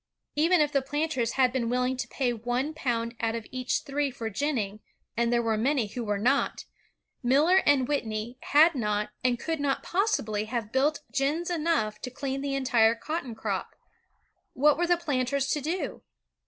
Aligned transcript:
Even 0.35 0.61
if 0.61 0.71
the 0.71 0.81
planters 0.81 1.33
had 1.33 1.53
been 1.53 1.69
willing 1.69 1.95
to 1.95 2.07
pay 2.07 2.33
one 2.33 2.73
pound 2.73 3.13
out 3.19 3.35
of 3.35 3.45
each 3.51 3.81
three 3.83 4.09
for 4.09 4.31
ginning,— 4.31 4.79
and 5.15 5.31
there 5.31 5.43
were 5.43 5.57
many 5.59 5.85
who 5.85 6.03
were 6.03 6.17
not,— 6.17 6.65
Miller 7.21 7.57
and 7.67 7.87
Whitney 7.87 8.39
had 8.41 8.73
not 8.73 9.11
and 9.23 9.37
could 9.37 9.59
not 9.59 9.83
possibly 9.83 10.45
have 10.45 10.71
built 10.71 11.01
gins 11.11 11.51
enough 11.51 12.01
to 12.01 12.09
clean 12.09 12.41
the 12.41 12.55
entire 12.55 12.95
cotton 12.95 13.35
crop. 13.35 13.75
What 14.53 14.75
were 14.75 14.87
the 14.87 14.97
planters 14.97 15.49
to 15.49 15.61
do? 15.61 16.01